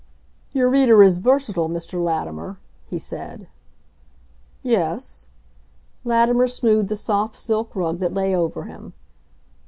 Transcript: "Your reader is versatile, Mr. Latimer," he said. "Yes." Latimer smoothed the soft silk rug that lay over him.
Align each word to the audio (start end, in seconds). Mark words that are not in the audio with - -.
"Your 0.51 0.67
reader 0.67 1.03
is 1.03 1.19
versatile, 1.19 1.69
Mr. 1.69 2.03
Latimer," 2.03 2.57
he 2.87 2.97
said. 2.97 3.47
"Yes." 4.63 5.27
Latimer 6.03 6.47
smoothed 6.47 6.89
the 6.89 6.95
soft 6.95 7.35
silk 7.35 7.75
rug 7.75 7.99
that 7.99 8.11
lay 8.15 8.35
over 8.35 8.63
him. 8.63 8.93